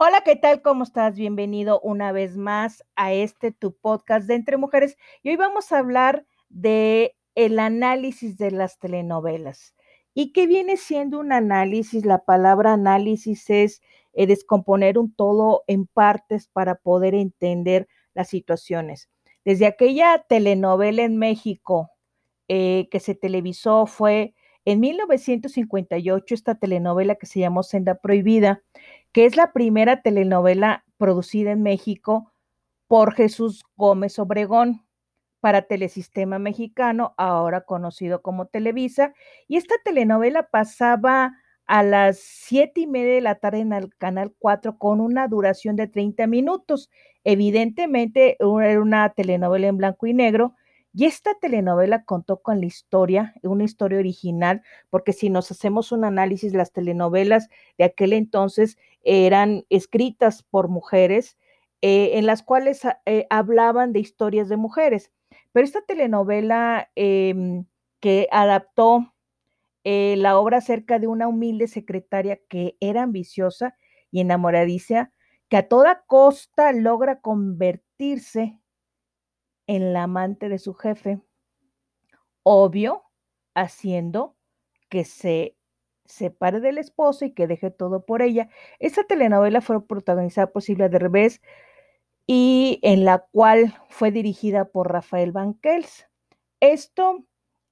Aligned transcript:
Hola, 0.00 0.20
¿qué 0.24 0.36
tal? 0.36 0.62
¿Cómo 0.62 0.84
estás? 0.84 1.16
Bienvenido 1.16 1.80
una 1.80 2.12
vez 2.12 2.36
más 2.36 2.84
a 2.94 3.12
este 3.12 3.50
tu 3.50 3.74
podcast 3.76 4.28
de 4.28 4.36
Entre 4.36 4.56
Mujeres. 4.56 4.96
Y 5.24 5.30
hoy 5.30 5.34
vamos 5.34 5.72
a 5.72 5.78
hablar 5.80 6.24
de 6.48 7.16
el 7.34 7.58
análisis 7.58 8.38
de 8.38 8.52
las 8.52 8.78
telenovelas. 8.78 9.74
¿Y 10.14 10.32
qué 10.32 10.46
viene 10.46 10.76
siendo 10.76 11.18
un 11.18 11.32
análisis? 11.32 12.06
La 12.06 12.24
palabra 12.24 12.74
análisis 12.74 13.50
es 13.50 13.82
eh, 14.12 14.28
descomponer 14.28 14.98
un 14.98 15.12
todo 15.12 15.64
en 15.66 15.88
partes 15.88 16.46
para 16.46 16.76
poder 16.76 17.16
entender 17.16 17.88
las 18.14 18.28
situaciones. 18.28 19.08
Desde 19.44 19.66
aquella 19.66 20.24
telenovela 20.28 21.02
en 21.02 21.16
México 21.16 21.90
eh, 22.46 22.86
que 22.92 23.00
se 23.00 23.16
televisó 23.16 23.86
fue 23.86 24.36
en 24.64 24.80
1958 24.80 26.34
esta 26.34 26.54
telenovela 26.54 27.14
que 27.14 27.26
se 27.26 27.40
llamó 27.40 27.62
Senda 27.62 27.94
Prohibida, 27.94 28.62
que 29.12 29.26
es 29.26 29.36
la 29.36 29.52
primera 29.52 30.02
telenovela 30.02 30.84
producida 30.96 31.52
en 31.52 31.62
México 31.62 32.32
por 32.86 33.14
Jesús 33.14 33.64
Gómez 33.76 34.18
Obregón 34.18 34.84
para 35.40 35.62
Telesistema 35.62 36.38
Mexicano, 36.38 37.14
ahora 37.16 37.60
conocido 37.60 38.22
como 38.22 38.46
Televisa, 38.46 39.14
y 39.46 39.56
esta 39.56 39.76
telenovela 39.84 40.48
pasaba 40.50 41.36
a 41.66 41.82
las 41.82 42.18
siete 42.18 42.80
y 42.80 42.86
media 42.86 43.14
de 43.14 43.20
la 43.20 43.34
tarde 43.36 43.60
en 43.60 43.72
el 43.72 43.94
Canal 43.96 44.34
4 44.38 44.78
con 44.78 45.00
una 45.00 45.28
duración 45.28 45.76
de 45.76 45.86
30 45.86 46.26
minutos. 46.26 46.90
Evidentemente 47.24 48.38
era 48.40 48.80
una 48.80 49.10
telenovela 49.10 49.68
en 49.68 49.76
blanco 49.76 50.06
y 50.06 50.14
negro, 50.14 50.54
y 50.94 51.04
esta 51.04 51.34
telenovela 51.34 52.04
contó 52.04 52.40
con 52.40 52.60
la 52.60 52.66
historia, 52.66 53.34
una 53.42 53.64
historia 53.64 53.98
original, 53.98 54.62
porque 54.90 55.12
si 55.12 55.30
nos 55.30 55.50
hacemos 55.50 55.92
un 55.92 56.04
análisis, 56.04 56.54
las 56.54 56.72
telenovelas 56.72 57.48
de 57.76 57.84
aquel 57.84 58.12
entonces 58.12 58.78
eran 59.02 59.64
escritas 59.70 60.42
por 60.42 60.68
mujeres, 60.68 61.36
eh, 61.82 62.18
en 62.18 62.26
las 62.26 62.42
cuales 62.42 62.82
eh, 63.06 63.26
hablaban 63.30 63.92
de 63.92 64.00
historias 64.00 64.48
de 64.48 64.56
mujeres. 64.56 65.12
Pero 65.52 65.64
esta 65.64 65.82
telenovela 65.82 66.90
em, 66.96 67.66
que 68.00 68.28
adaptó 68.32 69.14
eh, 69.84 70.16
la 70.18 70.38
obra 70.38 70.58
acerca 70.58 70.98
de 70.98 71.06
una 71.06 71.28
humilde 71.28 71.68
secretaria 71.68 72.40
que 72.48 72.76
era 72.80 73.02
ambiciosa 73.02 73.76
y 74.10 74.20
enamoradiza, 74.20 75.12
que 75.48 75.56
a 75.58 75.68
toda 75.68 76.04
costa 76.06 76.72
logra 76.72 77.20
convertirse 77.20 78.58
en 79.68 79.92
la 79.92 80.04
amante 80.04 80.48
de 80.48 80.58
su 80.58 80.74
jefe, 80.74 81.20
obvio, 82.42 83.04
haciendo 83.54 84.36
que 84.88 85.04
se 85.04 85.56
separe 86.06 86.60
del 86.60 86.78
esposo 86.78 87.26
y 87.26 87.34
que 87.34 87.46
deje 87.46 87.70
todo 87.70 88.04
por 88.06 88.22
ella. 88.22 88.48
Esta 88.78 89.04
telenovela 89.04 89.60
fue 89.60 89.86
protagonizada 89.86 90.50
por 90.50 90.62
Silvia 90.62 90.88
Derbez 90.88 91.42
y 92.26 92.80
en 92.82 93.04
la 93.04 93.26
cual 93.30 93.74
fue 93.90 94.10
dirigida 94.10 94.70
por 94.70 94.90
Rafael 94.90 95.32
Banquels. 95.32 96.06
Esto 96.60 97.26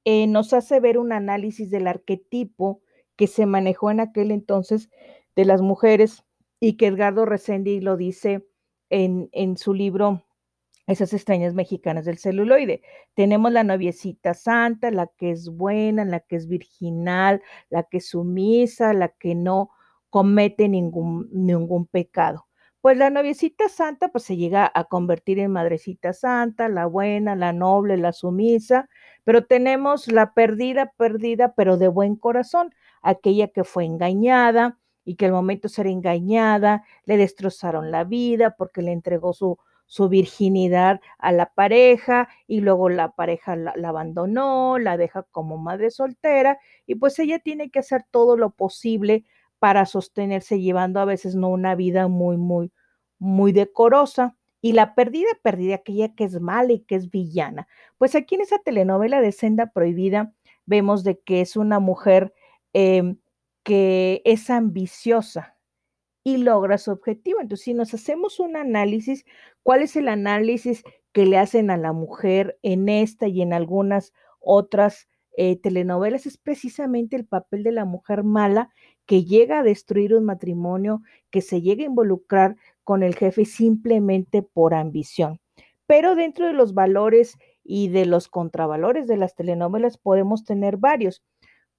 eh, 0.04 0.26
nos 0.26 0.52
hace 0.52 0.80
ver 0.80 0.98
un 0.98 1.12
análisis 1.12 1.70
del 1.70 1.86
arquetipo 1.86 2.82
que 3.16 3.26
se 3.26 3.46
manejó 3.46 3.90
en 3.90 4.00
aquel 4.00 4.30
entonces 4.30 4.90
de 5.34 5.46
las 5.46 5.62
mujeres 5.62 6.24
y 6.60 6.76
que 6.76 6.88
Edgardo 6.88 7.24
Resendi 7.24 7.80
lo 7.80 7.96
dice 7.96 8.46
en, 8.90 9.30
en 9.32 9.56
su 9.56 9.72
libro 9.72 10.25
esas 10.86 11.12
extrañas 11.12 11.54
mexicanas 11.54 12.04
del 12.04 12.18
celuloide. 12.18 12.82
Tenemos 13.14 13.52
la 13.52 13.64
noviecita 13.64 14.34
santa, 14.34 14.90
la 14.90 15.08
que 15.08 15.30
es 15.30 15.48
buena, 15.48 16.04
la 16.04 16.20
que 16.20 16.36
es 16.36 16.48
virginal, 16.48 17.42
la 17.70 17.82
que 17.84 17.98
es 17.98 18.08
sumisa, 18.10 18.92
la 18.92 19.08
que 19.08 19.34
no 19.34 19.70
comete 20.10 20.68
ningún, 20.68 21.28
ningún 21.32 21.86
pecado. 21.86 22.46
Pues 22.80 22.96
la 22.98 23.10
noviecita 23.10 23.68
santa 23.68 24.08
pues 24.08 24.22
se 24.24 24.36
llega 24.36 24.70
a 24.72 24.84
convertir 24.84 25.40
en 25.40 25.50
madrecita 25.50 26.12
santa, 26.12 26.68
la 26.68 26.86
buena, 26.86 27.34
la 27.34 27.52
noble, 27.52 27.96
la 27.96 28.12
sumisa, 28.12 28.88
pero 29.24 29.44
tenemos 29.44 30.06
la 30.06 30.34
perdida, 30.34 30.92
perdida, 30.96 31.52
pero 31.56 31.78
de 31.78 31.88
buen 31.88 32.14
corazón, 32.14 32.72
aquella 33.02 33.48
que 33.48 33.64
fue 33.64 33.84
engañada 33.84 34.78
y 35.04 35.16
que 35.16 35.26
al 35.26 35.32
momento 35.32 35.66
de 35.66 35.74
ser 35.74 35.88
engañada 35.88 36.84
le 37.06 37.16
destrozaron 37.16 37.90
la 37.90 38.04
vida 38.04 38.54
porque 38.56 38.82
le 38.82 38.92
entregó 38.92 39.32
su, 39.32 39.58
su 39.86 40.08
virginidad 40.08 41.00
a 41.18 41.32
la 41.32 41.52
pareja 41.54 42.28
y 42.46 42.60
luego 42.60 42.88
la 42.88 43.12
pareja 43.12 43.56
la, 43.56 43.72
abandonó, 43.84 44.78
la 44.78 44.96
deja 44.96 45.22
como 45.30 45.58
madre 45.58 45.90
soltera 45.90 46.58
y 46.86 46.96
pues 46.96 47.18
ella 47.18 47.38
tiene 47.38 47.70
que 47.70 47.78
hacer 47.78 48.04
todo 48.10 48.36
lo 48.36 48.50
posible 48.50 49.24
para 49.58 49.86
sostenerse 49.86 50.60
llevando 50.60 51.00
a 51.00 51.04
veces 51.04 51.34
no 51.34 51.48
una 51.48 51.74
vida 51.74 52.08
muy, 52.08 52.36
muy, 52.36 52.72
muy 53.18 53.52
decorosa. 53.52 54.36
Y 54.60 54.72
la 54.72 54.94
perdida, 54.94 55.28
perdida, 55.42 55.76
aquella 55.76 56.14
que 56.14 56.24
es 56.24 56.40
mala 56.40 56.72
y 56.72 56.80
que 56.80 56.96
es 56.96 57.10
villana. 57.10 57.68
Pues 57.98 58.14
aquí 58.14 58.34
en 58.34 58.40
esa 58.40 58.58
telenovela 58.58 59.20
de 59.20 59.32
Senda 59.32 59.66
Prohibida 59.66 60.32
vemos 60.66 61.04
de 61.04 61.20
que 61.20 61.40
es 61.40 61.56
una 61.56 61.78
mujer 61.78 62.34
em, 62.72 63.18
que 63.62 64.22
es 64.24 64.50
ambiciosa, 64.50 65.55
y 66.26 66.38
logra 66.38 66.76
su 66.76 66.90
objetivo. 66.90 67.40
Entonces, 67.40 67.66
si 67.66 67.72
nos 67.72 67.94
hacemos 67.94 68.40
un 68.40 68.56
análisis, 68.56 69.24
¿cuál 69.62 69.82
es 69.82 69.94
el 69.94 70.08
análisis 70.08 70.82
que 71.12 71.24
le 71.24 71.38
hacen 71.38 71.70
a 71.70 71.76
la 71.76 71.92
mujer 71.92 72.58
en 72.62 72.88
esta 72.88 73.28
y 73.28 73.42
en 73.42 73.52
algunas 73.52 74.12
otras 74.40 75.06
eh, 75.36 75.54
telenovelas? 75.54 76.26
Es 76.26 76.36
precisamente 76.36 77.14
el 77.14 77.26
papel 77.26 77.62
de 77.62 77.70
la 77.70 77.84
mujer 77.84 78.24
mala 78.24 78.70
que 79.06 79.22
llega 79.22 79.60
a 79.60 79.62
destruir 79.62 80.16
un 80.16 80.24
matrimonio, 80.24 81.00
que 81.30 81.42
se 81.42 81.62
llega 81.62 81.84
a 81.84 81.86
involucrar 81.86 82.56
con 82.82 83.04
el 83.04 83.14
jefe 83.14 83.44
simplemente 83.44 84.42
por 84.42 84.74
ambición. 84.74 85.38
Pero 85.86 86.16
dentro 86.16 86.48
de 86.48 86.54
los 86.54 86.74
valores 86.74 87.38
y 87.62 87.86
de 87.86 88.04
los 88.04 88.26
contravalores 88.26 89.06
de 89.06 89.16
las 89.16 89.36
telenovelas 89.36 89.96
podemos 89.96 90.44
tener 90.44 90.76
varios. 90.76 91.22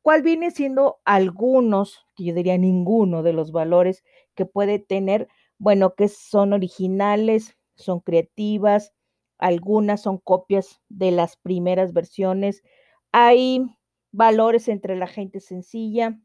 ¿Cuál 0.07 0.21
viene 0.21 0.51
siendo 0.51 1.01
algunos, 1.03 2.05
que 2.15 2.23
yo 2.23 2.33
diría 2.33 2.57
ninguno 2.57 3.23
de 3.23 3.33
los 3.33 3.51
valores 3.51 4.05
que 4.35 4.45
puede 4.45 4.79
tener? 4.79 5.27
Bueno, 5.57 5.95
que 5.95 6.07
son 6.07 6.53
originales, 6.53 7.57
son 7.75 7.99
creativas, 7.99 8.93
algunas 9.37 10.03
son 10.03 10.17
copias 10.19 10.79
de 10.87 11.11
las 11.11 11.35
primeras 11.35 11.91
versiones. 11.91 12.63
Hay 13.11 13.65
valores 14.13 14.69
entre 14.69 14.95
la 14.95 15.07
gente 15.07 15.41
sencilla, 15.41 16.17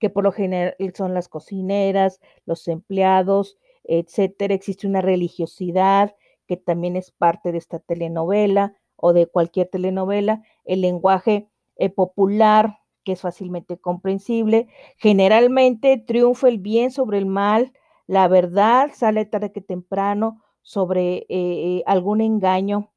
que 0.00 0.10
por 0.10 0.24
lo 0.24 0.32
general 0.32 0.74
son 0.92 1.14
las 1.14 1.28
cocineras, 1.28 2.18
los 2.44 2.66
empleados, 2.66 3.56
etcétera. 3.84 4.52
Existe 4.52 4.88
una 4.88 5.00
religiosidad 5.00 6.16
que 6.48 6.56
también 6.56 6.96
es 6.96 7.12
parte 7.12 7.52
de 7.52 7.58
esta 7.58 7.78
telenovela 7.78 8.74
o 8.96 9.12
de 9.12 9.28
cualquier 9.28 9.68
telenovela. 9.68 10.42
El 10.64 10.80
lenguaje 10.80 11.46
eh, 11.76 11.88
popular 11.88 12.79
que 13.04 13.12
es 13.12 13.20
fácilmente 13.20 13.78
comprensible. 13.78 14.68
Generalmente 14.96 15.98
triunfa 15.98 16.48
el 16.48 16.58
bien 16.58 16.90
sobre 16.90 17.18
el 17.18 17.26
mal, 17.26 17.72
la 18.06 18.28
verdad 18.28 18.90
sale 18.94 19.24
tarde 19.24 19.52
que 19.52 19.60
temprano 19.60 20.42
sobre 20.62 21.18
eh, 21.18 21.26
eh, 21.28 21.82
algún 21.86 22.20
engaño 22.20 22.90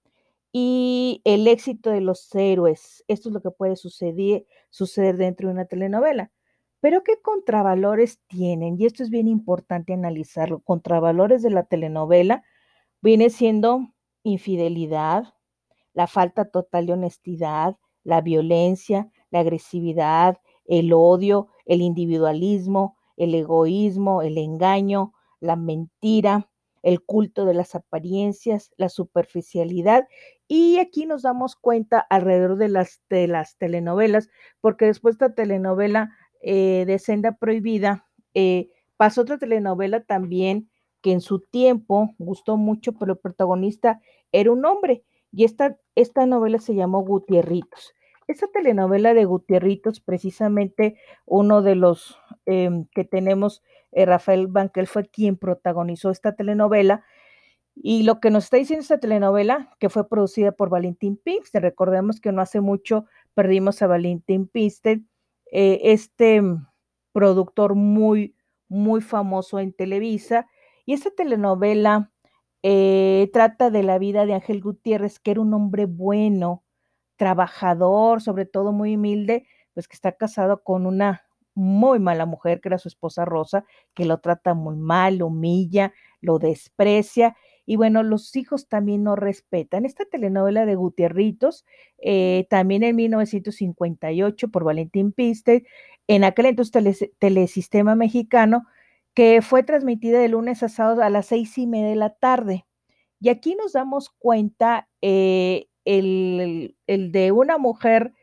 y 0.52 1.22
el 1.26 1.48
éxito 1.48 1.90
de 1.90 2.02
los 2.02 2.34
héroes. 2.36 3.04
Esto 3.08 3.30
es 3.30 3.34
lo 3.34 3.42
que 3.42 3.52
puede 3.52 3.76
suceder, 3.76 4.46
suceder 4.70 5.18
dentro 5.18 5.48
de 5.48 5.54
una 5.54 5.66
telenovela. 5.66 6.32
Pero 6.80 7.04
¿qué 7.04 7.22
contravalores 7.22 8.20
tienen? 8.28 8.76
Y 8.80 8.86
esto 8.86 9.04
es 9.04 9.10
bien 9.10 9.28
importante 9.28 9.94
analizarlo. 9.94 10.60
Contravalores 10.60 11.42
de 11.42 11.50
la 11.50 11.64
telenovela 11.64 12.44
viene 13.02 13.30
siendo 13.30 13.94
infidelidad, 14.24 15.34
la 15.94 16.08
falta 16.08 16.46
total 16.46 16.88
de 16.88 16.94
honestidad, 16.94 17.78
la 18.04 18.22
violencia, 18.22 19.10
la 19.34 19.40
agresividad, 19.40 20.38
el 20.66 20.94
odio, 20.94 21.48
el 21.66 21.82
individualismo, 21.82 22.98
el 23.18 23.34
egoísmo, 23.34 24.22
el 24.22 24.38
engaño, 24.38 25.14
la 25.40 25.56
mentira, 25.56 26.52
el 26.84 27.02
culto 27.02 27.46
de 27.46 27.56
las 27.56 27.74
apariencias, 27.74 28.72
la 28.78 28.90
superficialidad. 28.90 30.08
Y 30.48 30.78
aquí 30.78 31.08
nos 31.08 31.24
damos 31.24 31.56
cuenta 31.56 32.00
alrededor 32.00 32.58
de 32.58 32.70
las, 32.70 33.02
de 33.10 33.28
las 33.28 33.58
telenovelas, 33.58 34.30
porque 34.62 34.86
después 34.86 35.18
de 35.18 35.26
esta 35.26 35.36
telenovela 35.36 36.12
eh, 36.44 36.84
de 36.86 37.00
Senda 37.00 37.32
Prohibida, 37.32 38.06
eh, 38.36 38.70
pasó 38.98 39.22
otra 39.22 39.40
telenovela 39.40 40.04
también 40.04 40.70
que 41.02 41.12
en 41.12 41.22
su 41.22 41.40
tiempo 41.40 42.14
gustó 42.20 42.56
mucho, 42.56 42.94
pero 42.94 43.14
el 43.14 43.20
protagonista 43.20 44.00
era 44.32 44.52
un 44.52 44.64
hombre. 44.64 45.04
Y 45.32 45.44
esta, 45.44 45.80
esta 45.96 46.28
novela 46.28 46.60
se 46.60 46.76
llamó 46.76 47.02
Gutierritos. 47.02 47.96
Esa 48.28 48.48
telenovela 48.48 49.14
de 49.14 49.26
Gutierritos, 49.26 50.00
precisamente 50.00 50.98
uno 51.26 51.62
de 51.62 51.76
los 51.76 52.18
em, 52.46 52.86
que 52.94 53.04
tenemos, 53.04 53.64
eh, 53.92 54.06
Rafael 54.06 54.48
Banquel, 54.48 54.88
fue 54.88 55.08
quien 55.08 55.38
protagonizó 55.38 56.10
esta 56.10 56.36
telenovela. 56.36 57.04
Y 57.76 58.04
lo 58.04 58.20
que 58.20 58.30
nos 58.30 58.46
está 58.46 58.58
diciendo 58.58 58.82
esta 58.82 59.00
telenovela, 59.00 59.76
que 59.80 59.90
fue 59.90 60.08
producida 60.08 60.52
por 60.52 60.70
Valentín 60.70 61.18
Pinkston, 61.18 61.62
recordemos 61.64 62.22
que 62.22 62.32
no 62.32 62.42
hace 62.42 62.62
mucho 62.62 63.06
perdimos 63.34 63.82
a 63.82 63.88
Valentín 63.88 64.48
Pinkston, 64.48 65.08
eh, 65.52 65.80
este 65.84 66.42
productor 67.14 67.76
muy, 67.76 68.36
muy 68.68 69.02
famoso 69.02 69.60
en 69.60 69.74
Televisa. 69.74 70.48
Y 70.86 70.94
esta 70.94 71.12
telenovela 71.12 72.12
eh, 72.64 73.30
trata 73.34 73.70
de 73.70 73.84
la 73.84 73.98
vida 74.00 74.26
de 74.26 74.34
Ángel 74.34 74.62
Gutiérrez, 74.62 75.20
que 75.20 75.32
era 75.32 75.42
un 75.42 75.54
hombre 75.54 75.86
bueno, 75.86 76.64
trabajador, 77.18 78.22
sobre 78.22 78.46
todo 78.46 78.72
muy 78.72 78.96
humilde, 78.96 79.46
pues 79.74 79.88
que 79.88 79.96
está 79.96 80.14
casado 80.14 80.64
con 80.64 80.86
una 80.86 81.24
muy 81.56 82.00
mala 82.00 82.26
mujer, 82.26 82.62
que 82.62 82.70
era 82.70 82.78
su 82.78 82.88
esposa 82.88 83.26
Rosa, 83.26 83.66
que 83.94 84.06
lo 84.06 84.20
trata 84.20 84.54
muy 84.54 84.76
mal, 84.76 85.18
lo 85.18 85.28
humilla, 85.28 85.94
lo 86.22 86.40
desprecia. 86.40 87.36
Y 87.66 87.76
bueno, 87.78 88.04
los 88.04 88.36
hijos 88.36 88.68
también 88.68 89.04
no 89.04 89.16
respetan. 89.16 89.86
Esta 89.86 90.06
telenovela 90.06 90.66
de 90.66 90.76
Gutierritos, 90.76 91.66
eh, 92.00 92.48
también 92.50 92.84
en 92.84 92.96
1958 92.96 94.50
por 94.50 94.64
Valentín 94.64 95.12
Piste, 95.14 95.66
en 96.08 96.24
aquel 96.24 96.48
entonces 96.48 97.12
Telesistema 97.20 97.96
Mexicano, 97.96 98.66
que 99.14 99.42
fue 99.42 99.64
transmitida 99.64 100.20
de 100.20 100.28
lunes 100.28 100.64
a 100.64 100.70
sábado 100.70 101.04
a 101.04 101.10
las 101.10 101.28
seis 101.28 101.58
y 101.58 101.68
media 101.68 101.90
de 101.90 101.96
la 101.96 102.10
tarde. 102.16 102.66
Y 103.22 103.30
aquí 103.30 103.56
nos 103.56 103.74
damos 103.74 104.10
cuenta 104.10 104.90
eh, 105.02 105.68
el, 105.86 106.76
de 106.88 107.32
una 107.32 107.58
mujer 107.58 108.14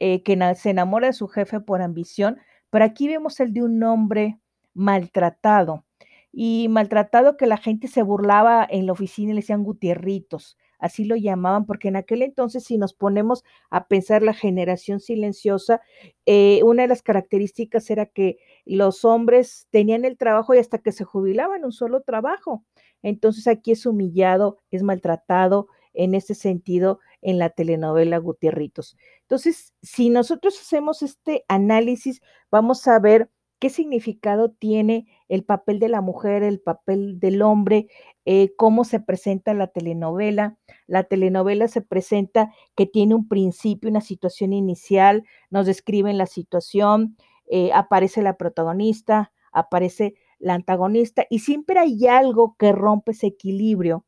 eh, 0.00 0.22
que 0.22 0.38
se 0.56 0.70
enamora 0.70 1.08
de 1.08 1.12
su 1.12 1.28
jefe 1.28 1.60
por 1.60 1.82
ambición, 1.82 2.38
pero 2.70 2.84
aquí 2.84 3.08
vemos 3.08 3.40
el 3.40 3.52
de 3.52 3.62
un 3.62 3.82
hombre 3.82 4.38
maltratado 4.74 5.84
y 6.32 6.68
maltratado 6.68 7.36
que 7.38 7.46
la 7.46 7.56
gente 7.56 7.88
se 7.88 8.02
burlaba 8.02 8.66
en 8.68 8.86
la 8.86 8.92
oficina 8.92 9.30
y 9.30 9.34
le 9.34 9.40
decían 9.40 9.64
Gutierritos, 9.64 10.58
así 10.78 11.04
lo 11.06 11.16
llamaban, 11.16 11.64
porque 11.64 11.88
en 11.88 11.96
aquel 11.96 12.20
entonces 12.20 12.64
si 12.64 12.76
nos 12.76 12.92
ponemos 12.92 13.42
a 13.70 13.88
pensar 13.88 14.22
la 14.22 14.34
generación 14.34 15.00
silenciosa, 15.00 15.80
eh, 16.26 16.60
una 16.62 16.82
de 16.82 16.88
las 16.88 17.02
características 17.02 17.88
era 17.88 18.04
que 18.04 18.36
los 18.66 19.04
hombres 19.06 19.66
tenían 19.70 20.04
el 20.04 20.18
trabajo 20.18 20.54
y 20.54 20.58
hasta 20.58 20.78
que 20.78 20.92
se 20.92 21.04
jubilaban 21.04 21.64
un 21.64 21.72
solo 21.72 22.02
trabajo. 22.02 22.64
Entonces 23.02 23.46
aquí 23.46 23.72
es 23.72 23.86
humillado, 23.86 24.58
es 24.70 24.82
maltratado 24.82 25.68
en 25.96 26.14
ese 26.14 26.34
sentido 26.34 27.00
en 27.22 27.38
la 27.38 27.50
telenovela 27.50 28.18
Gutierritos. 28.18 28.96
Entonces, 29.22 29.74
si 29.82 30.10
nosotros 30.10 30.58
hacemos 30.60 31.02
este 31.02 31.44
análisis, 31.48 32.20
vamos 32.50 32.86
a 32.86 32.98
ver 32.98 33.30
qué 33.58 33.70
significado 33.70 34.50
tiene 34.50 35.06
el 35.28 35.44
papel 35.44 35.78
de 35.78 35.88
la 35.88 36.00
mujer, 36.00 36.42
el 36.42 36.60
papel 36.60 37.18
del 37.18 37.42
hombre, 37.42 37.88
eh, 38.24 38.54
cómo 38.56 38.84
se 38.84 39.00
presenta 39.00 39.54
la 39.54 39.68
telenovela. 39.68 40.58
La 40.86 41.04
telenovela 41.04 41.68
se 41.68 41.80
presenta 41.80 42.52
que 42.74 42.86
tiene 42.86 43.14
un 43.14 43.28
principio, 43.28 43.90
una 43.90 44.00
situación 44.00 44.52
inicial, 44.52 45.24
nos 45.50 45.66
describen 45.66 46.18
la 46.18 46.26
situación, 46.26 47.16
eh, 47.48 47.72
aparece 47.72 48.22
la 48.22 48.36
protagonista, 48.36 49.32
aparece 49.52 50.14
la 50.38 50.54
antagonista 50.54 51.26
y 51.30 51.38
siempre 51.38 51.78
hay 51.78 52.06
algo 52.06 52.56
que 52.58 52.72
rompe 52.72 53.12
ese 53.12 53.28
equilibrio, 53.28 54.04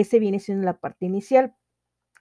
que 0.00 0.04
se 0.04 0.18
viene 0.18 0.38
siendo 0.38 0.64
la 0.64 0.78
parte 0.78 1.04
inicial. 1.04 1.54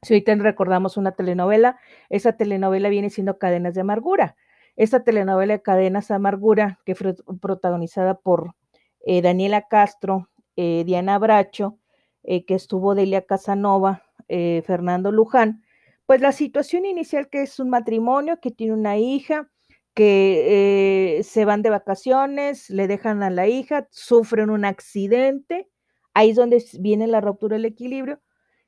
Si 0.01 0.13
ahorita 0.13 0.35
recordamos 0.35 0.97
una 0.97 1.13
telenovela, 1.13 1.79
esa 2.09 2.33
telenovela 2.33 2.89
viene 2.89 3.09
siendo 3.09 3.37
Cadenas 3.37 3.73
de 3.73 3.79
Amargura. 3.79 4.35
Esta 4.75 5.05
telenovela 5.05 5.53
de 5.53 5.61
Cadenas 5.61 6.09
de 6.09 6.15
Amargura, 6.15 6.79
que 6.85 6.93
fue 6.93 7.15
protagonizada 7.39 8.15
por 8.15 8.55
eh, 9.05 9.21
Daniela 9.21 9.69
Castro, 9.69 10.29
eh, 10.57 10.83
Diana 10.85 11.17
Bracho, 11.19 11.79
eh, 12.23 12.43
que 12.43 12.55
estuvo 12.55 12.95
Delia 12.95 13.25
Casanova, 13.25 14.03
Fernando 14.27 15.11
Luján, 15.13 15.63
pues 16.05 16.19
la 16.19 16.33
situación 16.33 16.85
inicial 16.85 17.29
que 17.29 17.41
es 17.41 17.59
un 17.59 17.69
matrimonio 17.69 18.39
que 18.41 18.51
tiene 18.51 18.73
una 18.73 18.97
hija, 18.97 19.49
que 19.95 21.21
se 21.23 21.45
van 21.45 21.61
de 21.63 21.71
vacaciones, 21.71 22.69
le 22.69 22.87
dejan 22.87 23.23
a 23.23 23.29
la 23.29 23.47
hija, 23.47 23.87
sufren 23.89 24.49
un 24.49 24.65
accidente, 24.65 25.67
ahí 26.13 26.31
es 26.31 26.35
donde 26.35 26.63
viene 26.79 27.07
la 27.07 27.21
ruptura 27.21 27.55
del 27.55 27.65
equilibrio, 27.65 28.19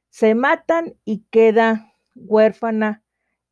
se 0.09 0.35
matan 0.35 0.95
y 1.05 1.25
queda 1.31 1.93
huérfana, 2.15 3.03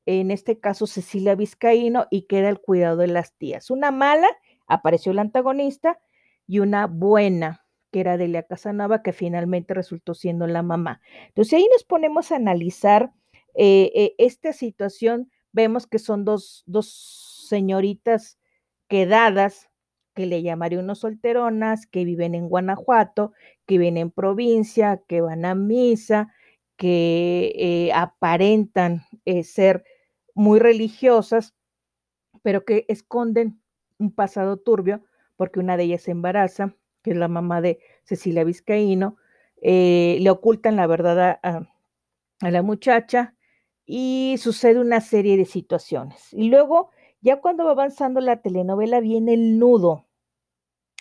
en 0.06 0.31
este 0.31 0.59
caso 0.59 0.88
Cecilia 0.88 1.36
Vizcaíno, 1.36 2.07
y 2.09 2.24
queda 2.24 2.50
el 2.50 2.59
cuidado 2.59 2.97
de 2.97 3.07
las 3.07 3.33
tías. 3.36 3.69
Una 3.69 3.91
mala, 3.91 4.27
apareció 4.68 5.13
la 5.13 5.21
antagonista, 5.21 6.00
y 6.47 6.59
una 6.59 6.88
buena, 6.88 7.63
que 7.91 8.00
era 8.00 8.18
Delia 8.18 8.44
Casanova, 8.44 9.03
que 9.03 9.13
finalmente 9.13 9.75
resultó 9.75 10.15
siendo 10.15 10.47
la 10.47 10.63
mamá. 10.63 11.00
Entonces 11.27 11.53
ahí 11.53 11.68
nos 11.71 11.83
ponemos 11.83 12.31
a 12.31 12.38
analizar 12.38 13.13
eh, 13.53 13.92
eh, 13.94 14.15
esta 14.18 14.51
situación, 14.51 15.31
vemos 15.51 15.85
que 15.85 16.00
son 16.00 16.25
dos, 16.25 16.63
dos 16.65 17.45
señoritas 17.47 18.39
quedadas, 18.88 19.69
que 20.13 20.25
le 20.25 20.41
llamaré 20.41 20.77
unos 20.77 21.00
solteronas, 21.00 21.85
que 21.88 22.06
viven 22.06 22.35
en 22.35 22.50
Guanajuato, 22.50 23.33
que 23.65 23.77
viven 23.77 23.97
en 23.97 24.11
provincia, 24.11 25.01
que 25.07 25.21
van 25.21 25.45
a 25.45 25.56
misa, 25.56 26.33
que 26.77 27.53
eh, 27.56 27.91
aparentan 27.94 29.03
eh, 29.25 29.44
ser 29.44 29.83
muy 30.33 30.59
religiosas, 30.59 31.53
pero 32.41 32.65
que 32.65 32.85
esconden 32.88 33.61
un 33.97 34.11
pasado 34.13 34.57
turbio, 34.57 35.03
porque 35.35 35.59
una 35.59 35.77
de 35.77 35.83
ellas 35.83 36.03
se 36.03 36.11
embaraza, 36.11 36.75
que 37.03 37.11
es 37.11 37.17
la 37.17 37.27
mamá 37.27 37.61
de 37.61 37.79
Cecilia 38.03 38.44
Vizcaíno, 38.44 39.17
eh, 39.61 40.17
le 40.21 40.29
ocultan 40.29 40.77
la 40.77 40.88
verdad 40.88 41.39
a, 41.44 41.69
a 42.41 42.51
la 42.51 42.61
muchacha 42.61 43.35
y 43.85 44.35
sucede 44.39 44.79
una 44.79 45.01
serie 45.01 45.35
de 45.35 45.45
situaciones. 45.45 46.33
Y 46.33 46.50
luego, 46.50 46.91
ya 47.21 47.42
cuando 47.42 47.66
va 47.66 47.71
avanzando 47.71 48.21
la 48.21 48.42
telenovela, 48.42 49.00
viene 49.00 49.33
el 49.33 49.60
nudo, 49.60 50.10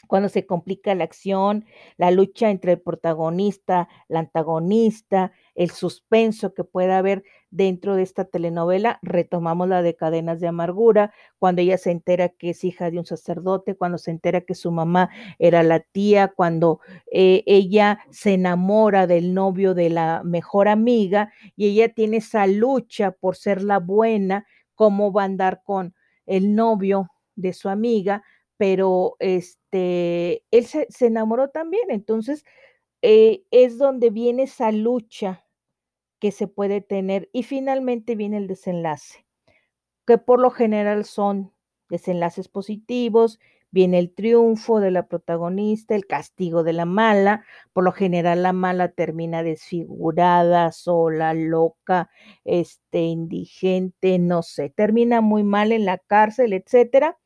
cuando 0.08 0.28
se 0.28 0.46
complica 0.46 0.94
la 0.94 1.04
acción, 1.04 1.66
la 1.96 2.10
lucha 2.10 2.50
entre 2.50 2.72
el 2.72 2.80
protagonista, 2.80 3.88
la 4.08 4.20
antagonista, 4.20 5.32
el 5.54 5.70
suspenso 5.70 6.54
que 6.54 6.64
pueda 6.64 6.98
haber 6.98 7.22
dentro 7.50 7.94
de 7.94 8.02
esta 8.02 8.24
telenovela, 8.24 8.98
retomamos 9.02 9.68
la 9.68 9.82
de 9.82 9.96
Cadenas 9.96 10.40
de 10.40 10.48
Amargura, 10.48 11.12
cuando 11.38 11.62
ella 11.62 11.78
se 11.78 11.90
entera 11.90 12.30
que 12.30 12.50
es 12.50 12.64
hija 12.64 12.90
de 12.90 12.98
un 12.98 13.04
sacerdote, 13.04 13.76
cuando 13.76 13.98
se 13.98 14.10
entera 14.10 14.40
que 14.40 14.54
su 14.54 14.72
mamá 14.72 15.10
era 15.38 15.62
la 15.62 15.80
tía, 15.80 16.28
cuando 16.28 16.80
eh, 17.12 17.44
ella 17.46 18.00
se 18.10 18.34
enamora 18.34 19.06
del 19.06 19.34
novio 19.34 19.74
de 19.74 19.90
la 19.90 20.22
mejor 20.24 20.68
amiga 20.68 21.32
y 21.54 21.68
ella 21.68 21.92
tiene 21.92 22.18
esa 22.18 22.46
lucha 22.46 23.10
por 23.12 23.36
ser 23.36 23.62
la 23.62 23.78
buena, 23.78 24.46
cómo 24.74 25.12
va 25.12 25.22
a 25.22 25.26
andar 25.26 25.62
con 25.64 25.94
el 26.28 26.54
novio 26.54 27.10
de 27.36 27.52
su 27.52 27.68
amiga, 27.68 28.22
pero 28.56 29.16
este, 29.18 30.44
él 30.50 30.66
se, 30.66 30.88
enamoró 31.00 31.48
también, 31.48 31.90
entonces 31.90 32.44
eh, 33.02 33.44
es 33.50 33.78
donde 33.78 34.10
viene 34.10 34.44
esa 34.44 34.72
lucha 34.72 35.44
que 36.18 36.32
se 36.32 36.48
puede 36.48 36.80
tener 36.80 37.30
y 37.32 37.44
finalmente 37.44 38.16
viene 38.16 38.38
el 38.38 38.48
desenlace, 38.48 39.24
que 40.06 40.18
por 40.18 40.40
lo 40.40 40.50
general 40.50 41.04
son 41.04 41.52
desenlaces 41.88 42.48
positivos, 42.48 43.38
viene 43.70 43.98
el 43.98 44.14
triunfo 44.14 44.80
de 44.80 44.90
la 44.90 45.06
protagonista, 45.06 45.94
el 45.94 46.06
castigo 46.06 46.62
de 46.64 46.72
la 46.72 46.84
mala, 46.86 47.44
por 47.72 47.84
lo 47.84 47.92
general 47.92 48.42
la 48.42 48.52
mala 48.52 48.88
termina 48.88 49.42
desfigurada, 49.42 50.72
sola, 50.72 51.34
loca, 51.34 52.10
este 52.44 53.00
indigente, 53.02 54.18
no 54.18 54.42
sé, 54.42 54.70
termina 54.70 55.20
muy 55.20 55.42
mal 55.44 55.72
en 55.72 55.84
la 55.84 55.98
cárcel, 55.98 56.52
etcétera 56.52 57.16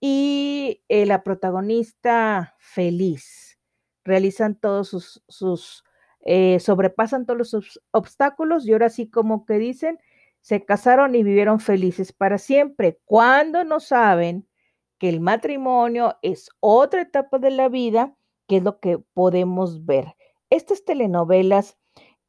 y 0.00 0.82
eh, 0.88 1.06
la 1.06 1.22
protagonista 1.22 2.54
feliz. 2.58 3.58
Realizan 4.04 4.54
todos 4.56 5.22
sus, 5.28 5.84
eh, 6.26 6.60
sobrepasan 6.60 7.24
todos 7.26 7.38
los 7.54 7.80
obstáculos 7.90 8.66
y 8.66 8.72
ahora 8.72 8.90
sí 8.90 9.08
como 9.08 9.46
que 9.46 9.54
dicen, 9.58 9.98
se 10.42 10.62
casaron 10.64 11.14
y 11.14 11.22
vivieron 11.22 11.58
felices 11.58 12.12
para 12.12 12.36
siempre, 12.38 12.98
cuando 13.06 13.64
no 13.64 13.80
saben 13.80 14.46
que 15.04 15.10
el 15.10 15.20
matrimonio 15.20 16.16
es 16.22 16.48
otra 16.60 17.02
etapa 17.02 17.38
de 17.38 17.50
la 17.50 17.68
vida, 17.68 18.16
que 18.48 18.56
es 18.56 18.62
lo 18.62 18.80
que 18.80 18.98
podemos 19.12 19.84
ver. 19.84 20.16
Estas 20.48 20.82
telenovelas 20.82 21.76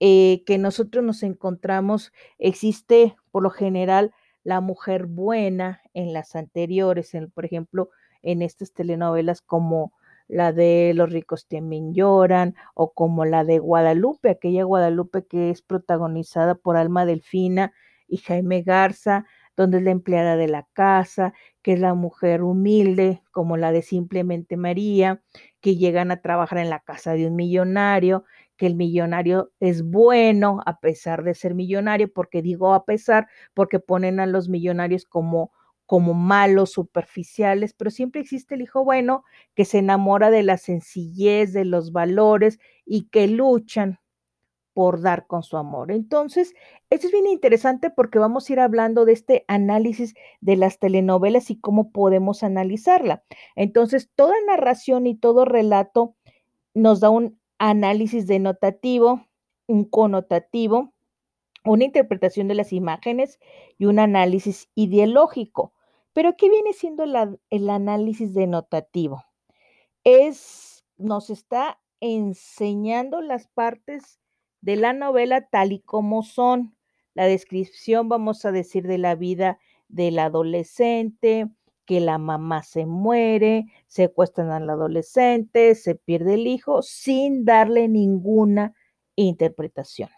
eh, 0.01 0.44
que 0.46 0.58
nosotros 0.58 1.01
nos 1.01 1.24
encontramos, 1.24 2.12
existe 2.38 3.15
por 3.32 3.44
lo 3.44 3.50
general 3.50 4.13
la 4.44 4.60
mujer 4.60 5.05
buena 5.05 5.84
en 5.94 6.12
las 6.12 6.36
anteriores, 6.36 7.13
por 7.34 7.46
ejemplo, 7.46 7.91
en 8.22 8.41
estas 8.41 8.74
telenovelas 8.74 9.41
como 9.41 9.94
la 10.27 10.51
de 10.51 10.91
Los 10.96 11.13
ricos 11.13 11.48
también 11.48 11.94
lloran 11.94 12.55
o 12.74 12.91
como 12.91 13.24
la 13.24 13.46
de 13.46 13.60
Guadalupe, 13.60 14.32
aquella 14.32 14.65
Guadalupe 14.65 15.25
que 15.25 15.50
es 15.50 15.62
protagonizada 15.62 16.55
por 16.55 16.75
Alma 16.75 17.05
Delfina 17.05 17.72
y 18.05 18.17
Jaime 18.17 18.63
Garza, 18.63 19.25
donde 19.55 19.77
es 19.77 19.84
la 19.86 19.91
empleada 19.91 20.36
de 20.36 20.50
la 20.50 20.67
casa, 20.74 21.34
que 21.65 21.74
es 21.74 21.79
la 21.79 21.95
mujer 21.95 22.43
humilde, 22.43 23.24
como 23.31 23.57
la 23.57 23.72
de 23.72 23.81
Simplemente 23.81 24.55
María, 24.55 25.24
que 25.62 25.75
llegan 25.77 26.12
a 26.12 26.22
trabajar 26.22 26.60
en 26.60 26.69
la 26.69 26.79
casa 26.81 27.13
de 27.13 27.25
un 27.25 27.36
millonario 27.36 28.24
que 28.55 28.67
el 28.67 28.75
millonario 28.75 29.51
es 29.60 29.81
bueno 29.84 30.62
a 30.67 30.79
pesar 30.79 31.24
de 31.24 31.34
ser 31.34 31.55
millonario, 31.55 32.13
porque 32.13 32.43
digo 32.43 32.75
a 32.75 32.86
pesar, 32.86 33.27
porque 33.55 33.79
ponen 33.79 34.19
a 34.19 34.27
los 34.27 34.48
millonarios 34.48 35.05
como 35.05 35.51
como 35.88 36.13
malos, 36.13 36.72
superficiales, 36.72 37.74
pero 37.74 37.89
siempre 37.89 38.22
existe 38.22 38.53
el 38.53 38.62
hijo 38.62 38.84
bueno 38.84 39.24
que 39.55 39.65
se 39.65 39.79
enamora 39.79 40.29
de 40.29 40.43
la 40.43 40.57
sencillez, 40.57 41.51
de 41.51 41.65
los 41.65 41.91
valores 41.91 42.60
y 42.86 43.07
que 43.10 43.27
luchan 43.27 43.98
por 44.75 45.01
dar 45.01 45.25
con 45.25 45.41
su 45.41 45.55
amor. 45.55 45.89
Entonces, 45.89 46.53
esto 46.89 47.08
es 47.08 47.13
bien 47.13 47.27
interesante 47.27 47.89
porque 47.89 48.20
vamos 48.20 48.50
a 48.50 48.53
ir 48.53 48.60
hablando 48.60 49.05
de 49.05 49.13
este 49.13 49.46
análisis 49.48 50.15
de 50.41 50.58
las 50.58 50.79
telenovelas 50.79 51.50
y 51.50 51.58
cómo 51.58 51.91
podemos 51.91 52.44
analizarla. 52.44 53.24
Entonces, 53.55 54.12
toda 54.15 54.34
narración 54.46 55.08
y 55.08 55.15
todo 55.15 55.46
relato 55.46 56.17
nos 56.74 57.00
da 57.00 57.10
un 57.10 57.39
análisis 57.58 58.27
denotativo, 58.27 59.25
un 59.65 59.86
connotativo, 59.86 60.94
una 61.63 61.86
interpretación 61.86 62.50
de 62.50 62.55
las 62.55 62.74
imágenes 62.74 63.39
y 63.77 63.86
un 63.86 63.98
análisis 63.98 64.70
ideológico. 64.75 65.72
Pero, 66.12 66.36
¿qué 66.36 66.50
viene 66.50 66.74
siendo 66.74 67.05
el 67.50 67.70
análisis 67.70 68.34
denotativo? 68.34 69.24
Es, 70.03 70.84
nos 70.98 71.29
está 71.29 71.79
enseñando 72.01 73.22
las 73.22 73.48
partes 73.48 74.20
de 74.65 74.75
la 74.77 74.93
novela 74.93 75.48
tal 75.48 75.74
y 75.74 75.79
como 75.79 76.24
son. 76.24 76.75
La 77.13 77.27
descripción, 77.27 78.10
vamos 78.10 78.45
a 78.45 78.51
decir, 78.51 78.88
de 78.88 78.98
la 78.98 79.13
vida 79.13 79.60
del 79.89 80.17
adolescente, 80.17 81.48
que 81.86 82.00
la 82.00 82.17
mamá 82.17 82.63
se 82.63 82.88
muere, 82.88 83.67
secuestran 83.86 84.50
al 84.50 84.67
adolescente, 84.67 85.75
se 85.75 85.93
pierde 85.93 86.34
el 86.34 86.48
hijo, 86.48 86.81
sin 86.81 87.45
darle 87.45 87.88
ninguna 87.88 88.74
interpretación. 89.15 90.10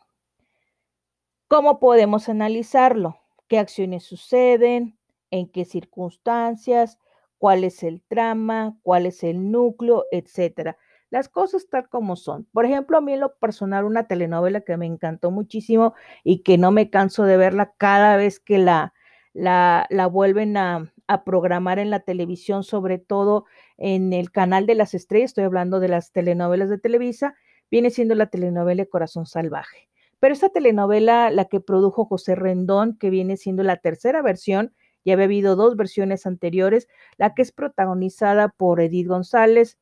¿Cómo 1.50 1.80
podemos 1.80 2.30
analizarlo? 2.30 3.20
¿Qué 3.50 3.60
acciones 3.60 4.06
suceden? 4.06 4.98
¿En 5.30 5.50
qué 5.50 5.66
circunstancias? 5.66 7.00
¿Cuál 7.38 7.66
es 7.66 7.84
el 7.84 8.02
trama? 8.02 8.80
¿Cuál 8.82 9.08
es 9.08 9.26
el 9.26 9.52
núcleo? 9.52 10.06
Etcétera. 10.12 10.78
Las 11.10 11.30
cosas 11.30 11.68
tal 11.70 11.88
como 11.90 12.16
son. 12.16 12.46
Por 12.52 12.66
ejemplo, 12.66 12.98
a 12.98 13.02
mí 13.02 13.14
en 13.14 13.22
lo 13.22 13.36
personal, 13.38 13.86
una 13.86 14.08
telenovela 14.08 14.62
que 14.62 14.78
me 14.78 14.86
encantó 14.86 15.32
muchísimo 15.32 15.94
y 16.24 16.44
que 16.44 16.58
no 16.58 16.72
me 16.72 16.90
canso 16.90 17.24
de 17.24 17.38
verla 17.38 17.74
cada 17.78 18.18
vez 18.18 18.40
que 18.40 18.58
la, 18.58 18.94
la, 19.34 19.88
la 19.90 20.08
vuelven 20.08 20.58
a, 20.58 20.94
a 21.08 21.24
programar 21.24 21.80
en 21.80 21.90
la 21.90 22.02
televisión, 22.02 22.64
sobre 22.64 23.00
todo 23.00 23.46
en 23.78 24.12
el 24.14 24.32
canal 24.32 24.66
de 24.66 24.76
las 24.76 24.94
estrellas, 24.94 25.32
estoy 25.32 25.46
hablando 25.46 25.80
de 25.80 25.88
las 25.88 26.12
telenovelas 26.12 26.70
de 26.70 26.78
Televisa, 26.78 27.36
viene 27.72 27.90
siendo 27.90 28.16
la 28.16 28.28
telenovela 28.28 28.86
Corazón 28.86 29.26
Salvaje. 29.26 29.90
Pero 30.20 30.34
esta 30.34 30.50
telenovela, 30.50 31.30
la 31.30 31.46
que 31.46 31.60
produjo 31.60 32.06
José 32.06 32.36
Rendón, 32.36 32.98
que 32.98 33.10
viene 33.10 33.38
siendo 33.38 33.64
la 33.64 33.78
tercera 33.78 34.22
versión, 34.22 34.74
ya 35.06 35.14
había 35.14 35.26
habido 35.26 35.56
dos 35.56 35.78
versiones 35.78 36.26
anteriores, 36.26 36.88
la 37.18 37.34
que 37.34 37.42
es 37.44 37.52
protagonizada 37.52 38.50
por 38.50 38.82
Edith 38.82 39.08
González, 39.08 39.78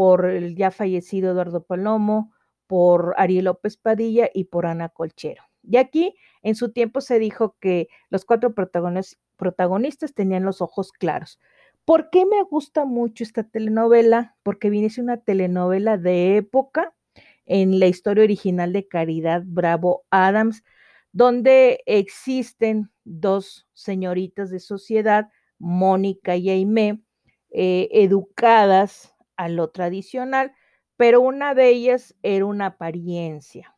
por 0.00 0.24
el 0.24 0.56
ya 0.56 0.70
fallecido 0.70 1.32
Eduardo 1.32 1.62
Palomo, 1.62 2.32
por 2.66 3.12
Ariel 3.18 3.44
López 3.44 3.76
Padilla 3.76 4.30
y 4.32 4.44
por 4.44 4.64
Ana 4.64 4.88
Colchero. 4.88 5.42
Y 5.62 5.76
aquí 5.76 6.14
en 6.40 6.54
su 6.54 6.72
tiempo 6.72 7.02
se 7.02 7.18
dijo 7.18 7.58
que 7.60 7.88
los 8.08 8.24
cuatro 8.24 8.54
protagonistas 8.54 10.14
tenían 10.14 10.42
los 10.42 10.62
ojos 10.62 10.92
claros. 10.92 11.38
¿Por 11.84 12.08
qué 12.08 12.24
me 12.24 12.42
gusta 12.44 12.86
mucho 12.86 13.24
esta 13.24 13.44
telenovela? 13.44 14.38
Porque 14.42 14.70
viene 14.70 14.88
una 14.96 15.18
telenovela 15.18 15.98
de 15.98 16.38
época 16.38 16.94
en 17.44 17.78
la 17.78 17.86
historia 17.86 18.24
original 18.24 18.72
de 18.72 18.88
Caridad 18.88 19.42
Bravo 19.44 20.06
Adams, 20.08 20.64
donde 21.12 21.82
existen 21.84 22.90
dos 23.04 23.68
señoritas 23.74 24.48
de 24.48 24.60
sociedad, 24.60 25.28
Mónica 25.58 26.36
y 26.36 26.48
Aimé, 26.48 27.02
eh, 27.50 27.90
educadas 27.92 29.14
a 29.40 29.48
lo 29.48 29.70
tradicional, 29.70 30.52
pero 30.98 31.22
una 31.22 31.54
de 31.54 31.70
ellas 31.70 32.14
era 32.22 32.44
una 32.44 32.66
apariencia. 32.66 33.74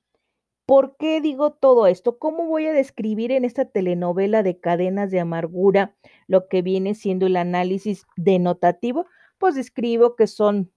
¿Por 0.67 0.97
qué 0.97 1.21
digo 1.21 1.53
todo 1.53 1.87
esto? 1.87 2.19
¿Cómo 2.19 2.47
voy 2.47 2.67
a 2.67 2.73
describir 2.73 3.31
en 3.31 3.45
esta 3.45 3.67
telenovela 3.67 4.43
de 4.43 4.59
cadenas 4.59 5.13
de 5.13 5.21
amargura 5.21 5.95
lo 6.27 6.49
que 6.49 6.63
viene 6.63 6.97
siendo 6.97 7.27
el 7.27 7.37
análisis 7.37 8.07
denotativo? 8.17 9.07
Pues 9.39 9.55
describo 9.55 10.17
que 10.17 10.27
son 10.27 10.73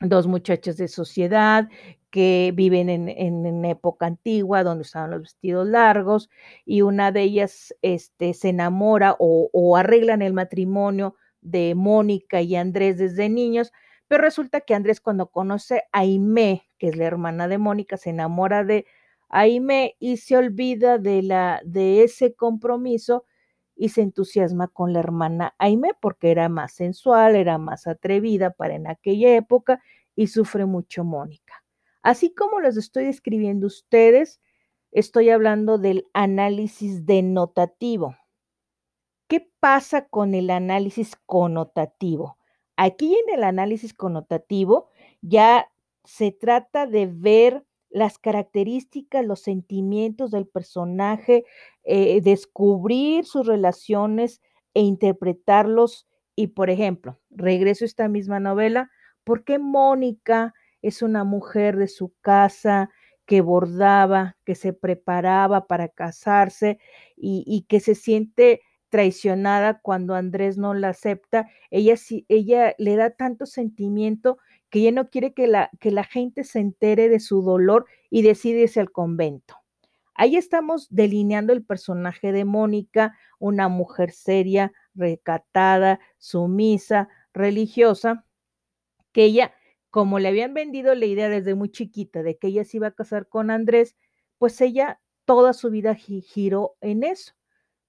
dos 0.00 0.28
muchachas 0.28 0.76
de 0.76 0.86
sociedad 0.86 1.68
que 2.10 2.52
viven 2.54 2.88
en, 2.88 3.64
época 3.64 4.06
antigua, 4.06 4.62
donde 4.62 4.82
usaban 4.82 5.10
los 5.10 5.22
vestidos 5.22 5.66
largos, 5.66 6.30
y 6.64 6.82
una 6.82 7.10
de 7.10 7.22
ellas 7.22 7.74
este, 7.82 8.32
se 8.34 8.50
enamora 8.50 9.16
o, 9.18 9.50
o 9.52 9.76
arreglan 9.76 10.22
el 10.22 10.34
matrimonio 10.34 11.16
de 11.40 11.74
Mónica 11.74 12.42
y 12.42 12.54
Andrés 12.54 12.98
desde 12.98 13.28
niños, 13.28 13.72
pero 14.08 14.22
resulta 14.22 14.60
que 14.60 14.74
Andrés 14.74 15.00
cuando 15.00 15.30
conoce 15.30 15.84
a 15.92 16.00
Aimé, 16.00 16.68
que 16.78 16.88
es 16.88 16.96
la 16.96 17.04
hermana 17.04 17.48
de 17.48 17.58
Mónica, 17.58 17.96
se 17.96 18.10
enamora 18.10 18.64
de 18.64 18.86
Aimé 19.28 19.96
y 19.98 20.18
se 20.18 20.36
olvida 20.36 20.98
de, 20.98 21.22
la, 21.22 21.60
de 21.64 22.02
ese 22.02 22.34
compromiso 22.34 23.24
y 23.76 23.88
se 23.88 24.02
entusiasma 24.02 24.68
con 24.68 24.92
la 24.92 25.00
hermana 25.00 25.54
Aimé 25.58 25.90
porque 26.00 26.30
era 26.30 26.48
más 26.48 26.72
sensual, 26.72 27.34
era 27.36 27.58
más 27.58 27.86
atrevida 27.86 28.50
para 28.50 28.74
en 28.74 28.86
aquella 28.86 29.34
época 29.34 29.82
y 30.14 30.28
sufre 30.28 30.66
mucho 30.66 31.04
Mónica. 31.04 31.64
Así 32.02 32.34
como 32.34 32.60
los 32.60 32.76
estoy 32.76 33.06
describiendo 33.06 33.66
ustedes, 33.66 34.40
estoy 34.92 35.30
hablando 35.30 35.78
del 35.78 36.06
análisis 36.12 37.06
denotativo. 37.06 38.16
¿Qué 39.28 39.50
pasa 39.58 40.06
con 40.06 40.34
el 40.34 40.50
análisis 40.50 41.16
connotativo? 41.26 42.36
Aquí 42.76 43.14
en 43.14 43.34
el 43.34 43.44
análisis 43.44 43.94
connotativo 43.94 44.88
ya 45.22 45.70
se 46.04 46.32
trata 46.32 46.86
de 46.86 47.06
ver 47.06 47.64
las 47.90 48.18
características, 48.18 49.24
los 49.24 49.40
sentimientos 49.40 50.32
del 50.32 50.48
personaje, 50.48 51.44
eh, 51.84 52.20
descubrir 52.20 53.24
sus 53.24 53.46
relaciones 53.46 54.42
e 54.74 54.80
interpretarlos. 54.80 56.08
Y, 56.36 56.48
por 56.48 56.70
ejemplo, 56.70 57.20
regreso 57.30 57.84
a 57.84 57.86
esta 57.86 58.08
misma 58.08 58.40
novela, 58.40 58.90
¿por 59.22 59.44
qué 59.44 59.60
Mónica 59.60 60.52
es 60.82 61.02
una 61.02 61.22
mujer 61.22 61.76
de 61.76 61.86
su 61.86 62.12
casa 62.20 62.90
que 63.26 63.40
bordaba, 63.40 64.36
que 64.44 64.54
se 64.54 64.72
preparaba 64.72 65.66
para 65.66 65.88
casarse 65.88 66.78
y, 67.16 67.64
que 67.68 67.80
se 67.80 67.94
siente 67.94 68.60
traicionada 68.94 69.80
cuando 69.80 70.14
Andrés 70.14 70.56
no 70.56 70.72
la 70.72 70.90
acepta. 70.90 71.50
Ella, 71.72 71.96
ella 72.28 72.76
le 72.78 72.94
da 72.94 73.10
tanto 73.10 73.44
sentimiento 73.44 74.38
que 74.70 74.78
ella 74.78 74.92
no 74.92 75.10
quiere 75.10 75.34
que 75.34 75.48
la, 75.48 75.68
que 75.80 75.90
la 75.90 76.04
gente 76.04 76.44
se 76.44 76.60
entere 76.60 77.08
de 77.08 77.18
su 77.18 77.42
dolor 77.42 77.86
y 78.08 78.22
decide 78.22 78.60
irse 78.60 78.78
al 78.78 78.92
convento. 78.92 79.56
Ahí 80.14 80.36
estamos 80.36 80.86
delineando 80.90 81.52
el 81.52 81.64
personaje 81.64 82.30
de 82.30 82.44
Mónica, 82.44 83.18
una 83.40 83.68
mujer 83.68 84.12
seria, 84.12 84.72
recatada, 84.94 85.98
sumisa, 86.18 87.08
religiosa, 87.32 88.24
que 89.10 89.24
ella 89.24 89.54
como 89.90 90.20
le 90.20 90.28
habían 90.28 90.54
vendido 90.54 90.94
la 90.94 91.06
idea 91.06 91.28
desde 91.28 91.56
muy 91.56 91.68
chiquita 91.68 92.22
de 92.22 92.38
que 92.38 92.46
ella 92.46 92.64
se 92.64 92.76
iba 92.76 92.86
a 92.86 92.92
casar 92.92 93.26
con 93.28 93.50
Andrés, 93.50 93.96
pues 94.38 94.60
ella 94.60 95.00
toda 95.24 95.52
su 95.52 95.70
vida 95.70 95.96
giró 95.96 96.76
en 96.80 97.02
eso. 97.02 97.34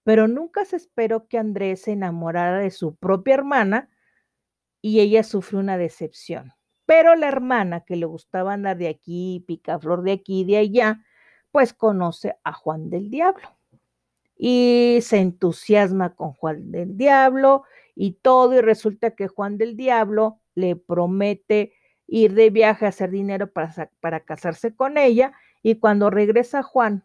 Pero 0.05 0.27
nunca 0.27 0.63
se 0.65 0.75
esperó 0.75 1.27
que 1.27 1.39
Andrés 1.39 1.81
se 1.81 1.91
enamorara 1.91 2.59
de 2.59 2.69
su 2.69 2.95
propia 2.95 3.33
hermana 3.33 3.89
y 4.79 4.99
ella 4.99 5.23
sufrió 5.23 5.59
una 5.59 5.79
decepción. 5.79 6.53
Pero 6.85 7.15
la 7.15 7.27
hermana 7.27 7.81
que 7.81 7.95
le 7.95 8.05
gustaba 8.05 8.53
andar 8.53 8.77
de 8.77 8.87
aquí, 8.87 9.43
picaflor 9.47 10.03
de 10.03 10.11
aquí 10.11 10.41
y 10.41 10.45
de 10.45 10.57
allá, 10.57 11.03
pues 11.51 11.73
conoce 11.73 12.37
a 12.43 12.53
Juan 12.53 12.91
del 12.91 13.09
Diablo 13.09 13.49
y 14.37 14.99
se 15.01 15.17
entusiasma 15.17 16.13
con 16.13 16.33
Juan 16.33 16.71
del 16.71 16.97
Diablo 16.97 17.63
y 17.95 18.11
todo 18.11 18.53
y 18.53 18.61
resulta 18.61 19.11
que 19.15 19.27
Juan 19.27 19.57
del 19.57 19.75
Diablo 19.75 20.39
le 20.53 20.75
promete 20.75 21.73
ir 22.05 22.35
de 22.35 22.51
viaje 22.51 22.85
a 22.85 22.89
hacer 22.89 23.09
dinero 23.09 23.51
para, 23.51 23.89
para 24.01 24.19
casarse 24.19 24.75
con 24.75 24.99
ella 24.99 25.33
y 25.63 25.75
cuando 25.75 26.11
regresa 26.11 26.61
Juan 26.61 27.03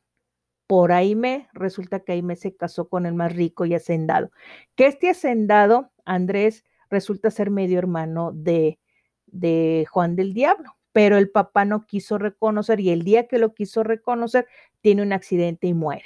por 0.71 0.93
Aime, 0.93 1.49
resulta 1.53 1.99
que 1.99 2.13
Aime 2.13 2.37
se 2.37 2.55
casó 2.55 2.89
con 2.89 3.05
el 3.05 3.13
más 3.13 3.35
rico 3.35 3.65
y 3.65 3.75
hacendado. 3.75 4.31
Que 4.77 4.87
este 4.87 5.11
hacendado, 5.11 5.91
Andrés, 6.05 6.65
resulta 6.89 7.33
ser 7.33 7.51
medio 7.51 7.77
hermano 7.77 8.31
de, 8.33 8.79
de 9.27 9.85
Juan 9.91 10.15
del 10.15 10.33
Diablo, 10.33 10.77
pero 10.93 11.19
el 11.19 11.29
papá 11.29 11.65
no 11.65 11.87
quiso 11.87 12.19
reconocer 12.19 12.79
y 12.79 12.91
el 12.91 13.03
día 13.03 13.27
que 13.27 13.39
lo 13.39 13.53
quiso 13.53 13.83
reconocer, 13.83 14.47
tiene 14.81 15.03
un 15.03 15.13
accidente 15.13 15.67
y 15.67 15.75
muere. 15.75 16.05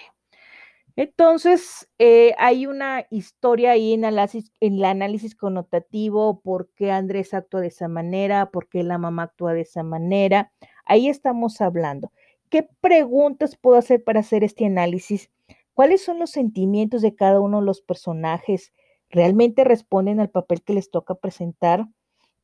Entonces, 0.96 1.86
eh, 1.98 2.34
hay 2.38 2.64
una 2.64 3.04
historia 3.10 3.72
ahí 3.72 3.92
en, 3.92 4.04
en, 4.04 4.48
el 4.60 4.84
análisis 4.86 5.34
connotativo, 5.34 6.40
por 6.40 6.70
qué 6.70 6.90
Andrés 6.90 7.34
actúa 7.34 7.60
de 7.60 7.66
esa 7.66 7.88
manera, 7.88 8.50
por 8.50 8.70
qué 8.70 8.82
la 8.82 8.96
mamá 8.96 9.24
actúa 9.24 9.52
de 9.52 9.60
esa 9.60 9.82
manera. 9.82 10.52
Ahí 10.86 11.10
estamos 11.10 11.60
hablando. 11.60 12.12
¿Qué 12.54 12.68
preguntas 12.80 13.56
puedo 13.56 13.76
hacer 13.76 14.04
para 14.04 14.20
hacer 14.20 14.44
este 14.44 14.64
análisis? 14.64 15.28
¿Cuáles 15.72 16.04
son 16.04 16.20
los 16.20 16.30
sentimientos 16.30 17.02
de 17.02 17.16
cada 17.16 17.40
uno 17.40 17.58
de 17.58 17.66
los 17.66 17.80
personajes? 17.80 18.72
¿Realmente 19.10 19.64
responden 19.64 20.20
al 20.20 20.30
papel 20.30 20.62
que 20.62 20.72
les 20.72 20.88
toca 20.88 21.16
presentar? 21.16 21.88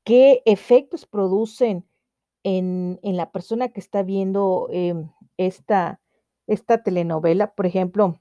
¿Qué 0.02 0.42
efectos 0.46 1.06
producen 1.06 1.86
en, 2.42 2.98
la 3.04 3.30
persona 3.30 3.68
que 3.68 3.78
está 3.78 4.02
viendo 4.02 4.66
em, 4.72 5.12
esta, 5.36 6.00
telenovela? 6.84 7.54
Por 7.54 7.66
ejemplo, 7.66 8.20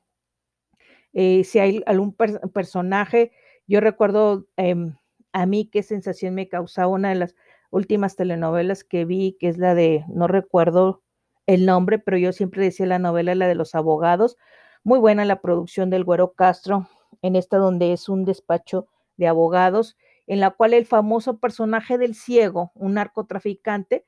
eh, 1.14 1.44
si 1.44 1.58
hay 1.58 1.82
algún 1.88 2.14
per 2.14 2.40
personaje, 2.52 3.32
yo 3.66 3.80
recuerdo 3.80 4.46
em, 4.58 4.96
a 5.34 5.48
mí 5.48 5.66
qué 5.66 5.82
sensación 5.82 6.36
me 6.36 6.50
causaba 6.50 6.90
una 6.90 7.10
de 7.10 7.16
las 7.16 7.36
últimas 7.72 8.16
telenovelas 8.16 8.84
que 8.84 9.06
vi, 9.06 9.38
que 9.40 9.48
es 9.48 9.58
la 9.58 9.74
de, 9.74 10.06
no 10.08 10.28
recuerdo 10.28 11.02
el 11.50 11.66
nombre, 11.66 11.98
pero 11.98 12.16
yo 12.18 12.32
siempre 12.32 12.64
decía 12.64 12.86
la 12.86 13.00
novela, 13.00 13.34
la 13.34 13.48
de 13.48 13.56
los 13.56 13.74
abogados. 13.74 14.38
Muy 14.84 15.00
buena 15.00 15.26
la 15.26 15.42
producción 15.42 15.90
del 15.90 16.04
Güero 16.04 16.34
Castro, 16.34 16.88
en 17.24 17.36
esta 17.36 17.58
donde 17.58 17.92
es 17.92 18.08
un 18.08 18.24
despacho 18.24 18.88
de 19.18 19.28
abogados, 19.28 19.98
en 20.28 20.42
la 20.42 20.52
cual 20.52 20.76
el 20.76 20.86
famoso 20.86 21.40
personaje 21.40 21.98
del 21.98 22.14
ciego, 22.14 22.72
un 22.76 22.94
narcotraficante, 22.94 24.06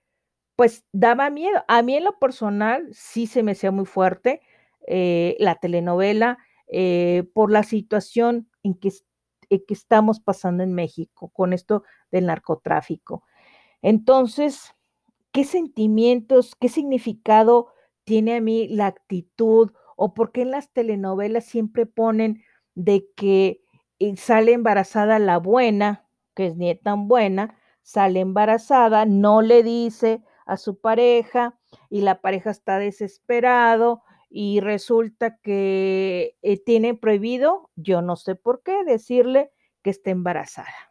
pues 0.56 0.86
daba 0.92 1.32
miedo. 1.32 1.64
A 1.68 1.82
mí 1.82 1.96
en 1.96 2.04
lo 2.04 2.20
personal 2.20 2.88
sí 2.92 3.26
se 3.26 3.42
me 3.42 3.54
hacía 3.54 3.72
muy 3.72 3.86
fuerte 3.86 4.42
eh, 4.86 5.36
la 5.40 5.56
telenovela 5.56 6.38
eh, 6.68 7.24
por 7.34 7.52
la 7.52 7.64
situación 7.64 8.52
en 8.62 8.76
que, 8.76 8.92
en 9.50 9.64
que 9.68 9.74
estamos 9.74 10.20
pasando 10.20 10.62
en 10.62 10.74
México 10.74 11.30
con 11.30 11.54
esto 11.54 11.84
del 12.12 12.28
narcotráfico. 12.28 13.24
Entonces, 13.82 14.76
¿qué 15.32 15.44
sentimientos, 15.44 16.56
qué 16.60 16.70
significado 16.70 17.74
tiene 18.04 18.36
a 18.36 18.42
mí 18.42 18.68
la 18.68 18.88
actitud 18.88 19.72
o 19.96 20.14
por 20.14 20.32
qué 20.32 20.42
en 20.44 20.52
las 20.52 20.72
telenovelas 20.72 21.46
siempre 21.46 21.86
ponen 21.86 22.44
de 22.76 23.08
que 23.16 23.62
eh, 24.00 24.16
sale 24.18 24.54
embarazada 24.54 25.20
la 25.20 25.38
buena, 25.38 26.08
que 26.36 26.48
es 26.48 26.58
ni 26.58 26.74
tan 26.76 27.08
buena, 27.08 27.58
sale 27.84 28.20
embarazada, 28.20 29.06
no 29.06 29.42
le 29.42 29.64
dice 29.64 30.24
a 30.46 30.58
su 30.58 30.80
pareja 30.80 31.60
y 31.90 32.02
la 32.02 32.22
pareja 32.22 32.50
está 32.52 32.80
desesperado 32.80 34.02
y 34.30 34.60
resulta 34.60 35.38
que 35.38 36.38
eh, 36.42 36.58
tiene 36.64 36.96
prohibido, 36.96 37.70
yo 37.76 38.02
no 38.02 38.16
sé 38.16 38.36
por 38.36 38.64
qué, 38.64 38.84
decirle 38.86 39.52
que 39.84 39.90
está 39.90 40.10
embarazada 40.12 40.91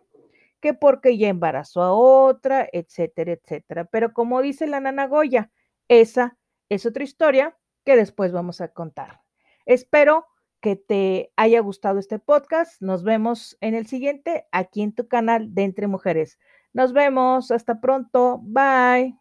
que 0.60 0.74
porque 0.74 1.18
ya 1.18 1.28
embarazó 1.28 1.82
a 1.82 1.92
otra, 1.92 2.68
etcétera, 2.72 3.32
etcétera. 3.32 3.84
Pero 3.86 4.12
como 4.12 4.42
dice 4.42 4.66
la 4.66 4.80
nana 4.80 5.06
Goya, 5.06 5.50
esa 5.88 6.38
es 6.68 6.86
otra 6.86 7.04
historia 7.04 7.56
que 7.84 7.96
después 7.96 8.32
vamos 8.32 8.60
a 8.60 8.68
contar. 8.68 9.20
Espero 9.66 10.26
que 10.60 10.76
te 10.76 11.32
haya 11.36 11.60
gustado 11.60 11.98
este 11.98 12.18
podcast. 12.18 12.80
Nos 12.80 13.02
vemos 13.02 13.56
en 13.60 13.74
el 13.74 13.86
siguiente 13.86 14.46
aquí 14.52 14.82
en 14.82 14.94
tu 14.94 15.08
canal 15.08 15.54
de 15.54 15.64
Entre 15.64 15.86
Mujeres. 15.86 16.38
Nos 16.72 16.92
vemos. 16.92 17.50
Hasta 17.50 17.80
pronto. 17.80 18.40
Bye. 18.42 19.19